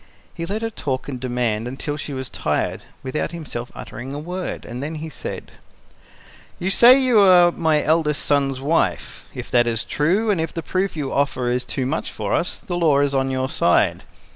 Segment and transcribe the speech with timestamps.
[0.33, 4.65] He let her talk and demand until she was tired, without himself uttering a word,
[4.65, 5.51] and then he said:
[6.57, 9.29] "You say you are my eldest son's wife.
[9.35, 12.57] If that is true, and if the proof you offer is too much for us,
[12.57, 14.01] the law is on your side.